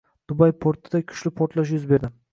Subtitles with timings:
[0.31, 2.15] Dubay portida kuchli portlash yuz berdi